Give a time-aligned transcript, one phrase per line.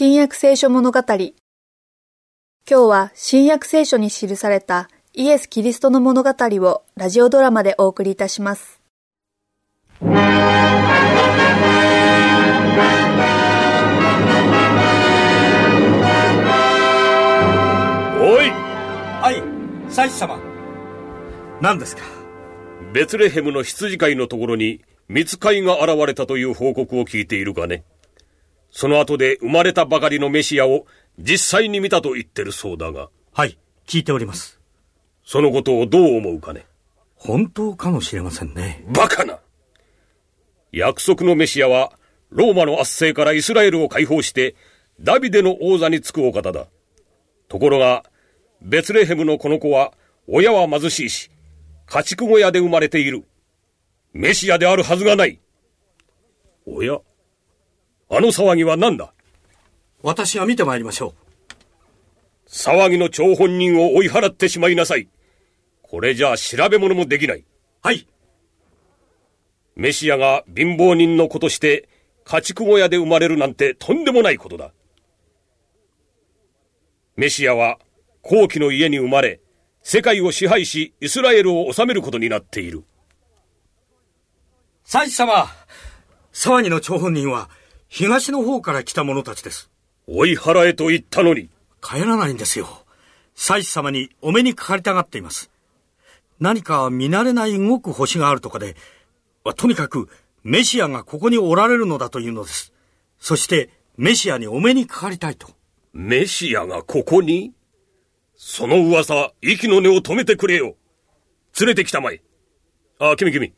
[0.00, 1.00] 新約聖書物語。
[1.08, 1.32] 今
[2.68, 8.80] 日は新約聖書に記されたイエス・キリストの物語をラジオドラマでお送りいたします。
[10.00, 10.12] おい。
[19.20, 19.42] はい。
[19.92, 20.38] 祭司様。
[21.60, 22.04] 何ですか？
[22.92, 27.82] ベツレヘムの羊飼いのところに見つかいが現れたという報告を聞いているかね
[28.70, 30.86] その後で生まれたばかりのメシアを
[31.18, 33.08] 実際に見たと言ってるそうだが。
[33.32, 34.60] はい、聞いております。
[35.24, 36.66] そのことをどう思うかね。
[37.16, 38.84] 本当かもしれませんね。
[38.88, 39.40] バカな
[40.72, 41.92] 約束のメシアは、
[42.30, 44.54] ローマの圧政からイスラエルを解放して、
[45.00, 46.66] ダビデの王座につくお方だ。
[47.48, 48.04] ところが、
[48.60, 49.92] ベツレヘムのこの子は、
[50.26, 51.30] 親は貧しいし、
[51.86, 53.24] 家畜小屋で生まれている。
[54.12, 55.40] メシアであるはずがない。
[56.66, 56.98] おや
[58.10, 59.12] あの騒ぎは何だ？
[60.02, 61.14] 私が見て参りましょう。
[62.48, 65.08] 騒ぎの張本人を追い払ってしまいなさい。
[65.82, 67.44] これじゃあ調べ物もできない。
[67.82, 68.06] はい。
[69.76, 71.88] メシアが貧乏人の子として
[72.24, 74.72] 家畜小屋で生まれるなんてとんでもないことだ。
[77.16, 77.78] メシアは
[78.22, 79.40] 後期の家に生まれ、
[79.82, 82.84] 世界を支配し、イスラエルを治めることになっている。
[84.84, 85.46] 祭司様
[86.32, 87.50] 騒ぎの張本人は
[87.88, 89.70] 東の方から来た者たちです。
[90.06, 91.48] 追い払えと言ったのに。
[91.82, 92.84] 帰らないんですよ。
[93.34, 95.50] 祭司様にお目にかかりたがっています。
[96.38, 98.76] 何か見慣れない動く星があるとかで、
[99.56, 100.08] とにかく
[100.44, 102.72] メシアがここにおられるのだというのです。
[103.18, 105.48] そしてメシアにお目にかかりたいと。
[105.92, 107.52] メシアがここに？
[108.36, 110.76] その噂、息の根を止めてくれよ。
[111.58, 112.20] 連れてきたまえ。
[112.98, 113.52] あ、君君。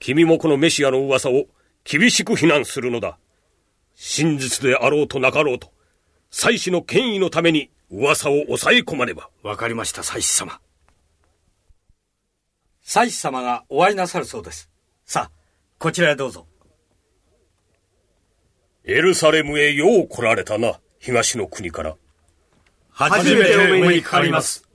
[0.00, 1.46] 君もこのメシアの噂を
[1.84, 3.18] 厳しく非難するのだ。
[3.94, 5.72] 真実であろうとなかろうと、
[6.30, 9.30] 祭司の権威のために噂を抑え込まねば。
[9.42, 10.60] わかりました、祭司様。
[12.82, 14.70] 祭司様がお会いなさるそうです。
[15.04, 15.30] さあ、
[15.78, 16.46] こちらへどうぞ。
[18.84, 21.96] エルサレムへよう来られたな、東の国から。
[22.90, 24.68] 初めてお目にかかります。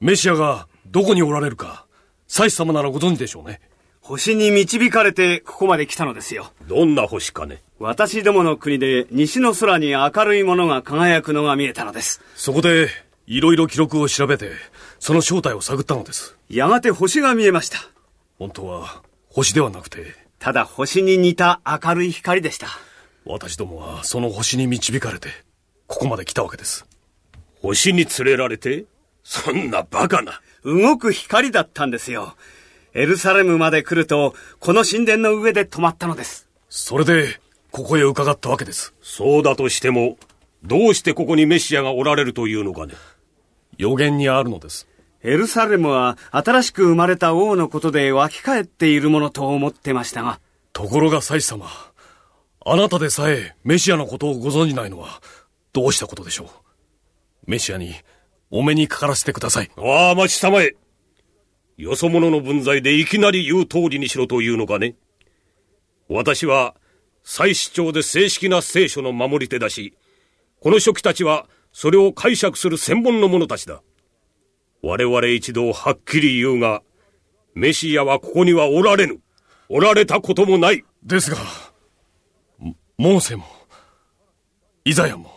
[0.00, 1.86] メシアがどこにおられるか、
[2.26, 3.60] 祭司様ならご存知でしょうね。
[4.08, 6.52] 星に導かれてここまで来たのですよ。
[6.68, 12.22] どんな星かね私どもの国で西の空に明るいものが輝くのが見えたのです。
[12.36, 12.88] そこで、
[13.26, 14.52] いろいろ記録を調べて、
[15.00, 16.36] その正体を探ったのです。
[16.48, 17.78] やがて星が見えました。
[18.38, 20.14] 本当は、星ではなくて。
[20.38, 22.68] ただ星に似た明るい光でした。
[23.24, 25.30] 私どもはその星に導かれて、
[25.88, 26.86] ここまで来たわけです。
[27.60, 28.84] 星に連れられて
[29.24, 30.40] そんなバカな。
[30.64, 32.36] 動く光だったんですよ。
[32.96, 36.48] エルサレムまで来ると、この神殿の上で止まったのです。
[36.70, 37.38] それで、
[37.70, 38.94] ここへ伺ったわけです。
[39.02, 40.16] そうだとしても、
[40.62, 42.94] どうしてここにメシアがおられるというのかね。
[43.76, 44.88] 予言にあるのです。
[45.22, 50.40] エルサレムは新しく生まれた王のことで湧き返っているものと思ってましたが。
[50.72, 51.66] ところが祭司様、
[52.64, 55.20] あなたでさえメシアのことをご存じないのは
[55.74, 56.48] どうしたことでしょう？
[57.46, 57.94] メシアに
[58.50, 59.70] お目にかからせてください。
[59.76, 60.76] ああ、待ちたまえ。
[61.76, 64.94] よそ者の分際でいきなり言う通りにしろというのかね。
[66.08, 66.74] 私は、
[67.22, 69.94] 再司長で正式な聖書の守り手だし、
[70.60, 73.82] この書記たちはそれを解釈する専門の者たちだ。
[74.82, 76.82] 我々一同はっきり言うが、
[77.54, 79.20] メシアはここにはおられぬ。
[79.68, 80.84] おられたこともない。
[81.02, 81.36] ですが、
[82.96, 83.44] モーセも、
[84.84, 85.30] イザヤも、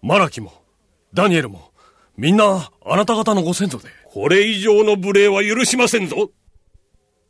[0.00, 0.52] マラキも、
[1.12, 1.72] ダニエルも、
[2.16, 3.88] みんなあなた方のご先祖で。
[4.06, 6.30] これ以上の無礼は許しませんぞ。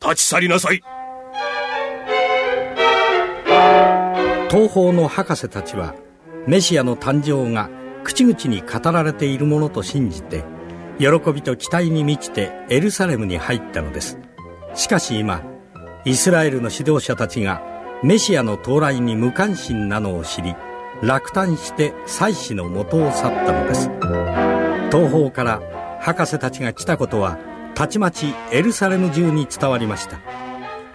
[0.02, 0.82] 立ち去りなさい。
[4.50, 5.94] 東方の博士たちは、
[6.46, 7.70] メシアの誕生が
[8.04, 10.44] 口々に語られているものと信じて、
[10.98, 14.18] 喜びと期待に満ちてエルサレムに入ったのです。
[14.74, 15.42] しかし今、
[16.04, 17.62] イスラエルの指導者たちが
[18.02, 20.54] メシアの到来に無関心なのを知り、
[21.02, 24.43] 落胆して祭司の元を去ったのです。
[24.94, 27.36] 東方から博士たちが来たことは
[27.74, 30.20] たちまちエルサレム中に伝わりました。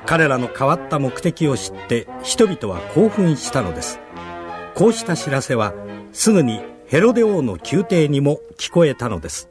[0.06, 4.00] 彼らの変わった目的を知って人々は興奮したのです。
[4.74, 5.74] こうした知らせは
[6.14, 9.50] すぐにヘロデ王の宮廷にも聞こえたのです。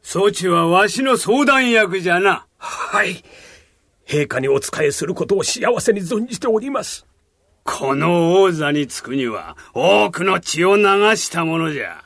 [0.00, 2.46] そちはわしの相談役じゃな。
[2.56, 3.22] はい。
[4.06, 7.06] 陛下にお仕えすることを幸せに存じております。
[7.62, 10.82] この王座につくには多くの血を流
[11.16, 12.05] したものじゃ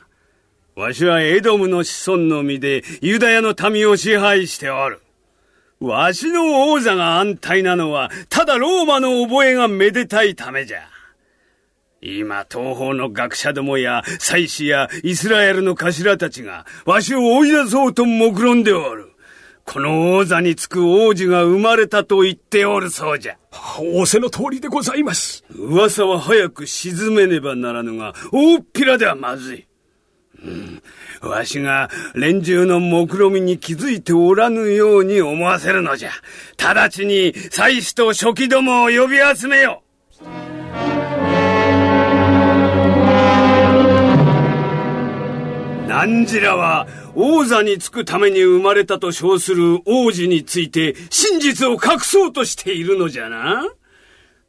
[0.81, 5.03] わしはエドムの子孫の身でユダヤの民を支配しておる。
[5.79, 10.79] わしの王座が安泰なのは、ただローマの覚えがめでたいためじゃ。
[12.00, 19.12] 今、東方の学者どもや、祭司やイスラエルの頭たちが、わしを追い出そうと目論んでおる。
[19.67, 23.37] この王座につく王子が生まれたと言っておるそうじゃ。
[23.50, 25.44] 仰せの通りでございます。
[25.55, 29.67] 噂は早く沈めねばならぬが、大っぴらではまずい。
[30.42, 36.10] うん、わしが連中の目論みに気づいておらぬように思わせるのじゃ。
[36.56, 39.82] 直ちに祭司と初期どもを呼び集めよ。
[45.87, 53.64] 何時らは王座につくために生まれたと称する王子について真実を隠そうとしているのじゃな。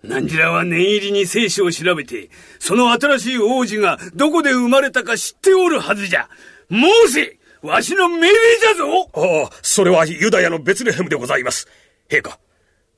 [0.03, 6.27] 何時らは念入りに聖書を調べて、その新しい王子がどこで生まれたか知っておるはずじゃ。
[6.69, 11.67] 申せわしの命令じゃぞああ、それはユダヤのベツレヘムでございます。
[12.09, 12.39] 陛下、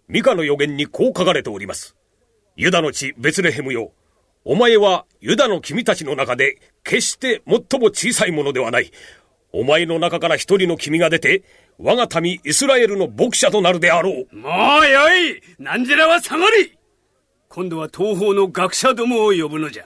[0.08, 1.96] ミカの予言にこう書かれております。
[2.56, 3.92] ユダの地ベツレヘムよ。
[4.46, 8.92] お前はユダの君たちの中で決して最も小さいものではない。
[9.52, 11.44] お前の中から一人の君が出て、
[11.78, 14.36] 我が民イスラエルの牧者となるであろう。
[14.36, 14.50] も
[14.82, 16.78] うよい何じらは下がり
[17.54, 19.86] 今度は東方の学者どもを呼ぶのじゃ。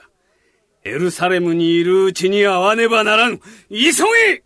[0.84, 3.40] エルサレムにいるうちに会わねばならぬ。
[3.68, 3.76] 急
[4.26, 4.42] げ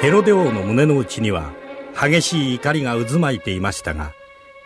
[0.00, 1.52] ヘロデ王の胸の内には
[1.94, 4.12] 激しい怒りが渦巻いていましたが、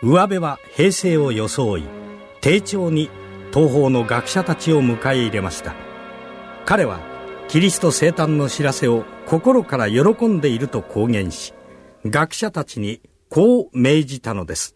[0.01, 1.83] 上辺は平静を装い、
[2.41, 3.09] 丁重に
[3.53, 5.75] 東方の学者たちを迎え入れました
[6.65, 6.99] 彼は
[7.47, 11.53] キリスト生誕の知らせを心から喜んでいると公言し
[12.05, 14.75] 学者たちにこう命じたのです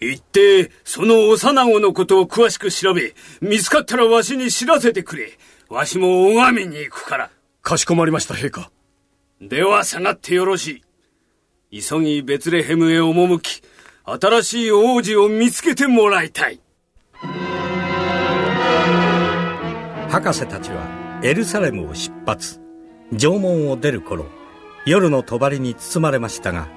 [0.00, 5.38] 行って、その幼子のことを詳しく調べ、見つかったらわしに知らせてくれ。
[5.68, 7.30] わしも拝みに行くから。
[7.62, 8.70] かしこまりました、陛下。
[9.40, 10.82] では下がってよろし
[11.70, 11.82] い。
[11.82, 13.62] 急ぎベツレヘムへ赴き、
[14.04, 16.60] 新しい王子を見つけてもらいたい。
[20.08, 22.60] 博士たちはエルサレムを出発
[23.16, 24.26] 城門を出る頃
[24.86, 26.68] 夜の帳に包まれましたが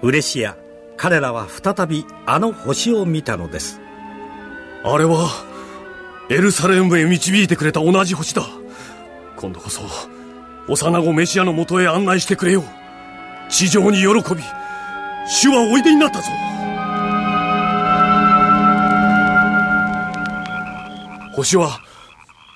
[0.00, 0.56] 嬉しや
[1.02, 3.80] 彼らは再びあの星を見たのです
[4.84, 5.28] あれは
[6.30, 8.46] エルサレムへ導いてくれた同じ星だ
[9.36, 9.82] 今度こそ
[10.68, 12.62] 幼子メシアのもとへ案内してくれよ
[13.48, 14.40] 地上に喜び
[15.26, 16.30] 主はおいでになったぞ
[21.34, 21.80] 星は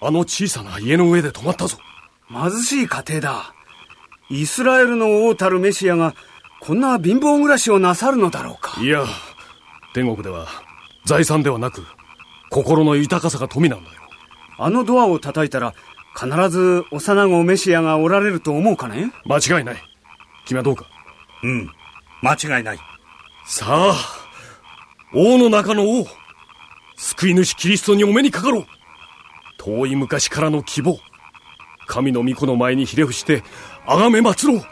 [0.00, 1.78] あの小さな家の上で止まったぞ。
[2.28, 3.54] 貧しい家庭だ。
[4.28, 6.14] イスラエルの王たるメシアが、
[6.60, 8.80] こんな貧乏暮らしをなさるのだろうか。
[8.80, 9.04] いや、
[9.94, 10.46] 天国では、
[11.04, 11.84] 財産ではなく、
[12.50, 13.96] 心の豊かさが富なんだよ。
[14.58, 15.74] あのドアを叩いたら、
[16.18, 19.12] 必ず幼子メシアがおられると思うかね？
[19.26, 19.76] 間違いない。
[20.46, 20.86] 君はどうか？
[21.42, 21.70] うん、
[22.22, 22.78] 間違いない。
[23.44, 23.94] さあ、
[25.14, 26.06] 王の中の王、
[26.96, 28.66] 救い主キリストにお目にかかろう。
[29.58, 30.98] 遠い昔からの希望
[31.86, 33.42] 神の御子の前にひれ伏して
[33.86, 34.64] 崇め祭ろう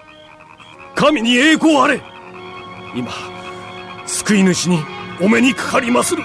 [0.95, 2.01] 神に栄光あれ。
[2.95, 3.11] 今
[4.07, 4.79] 救い主に
[5.21, 6.23] お目にかかりまする。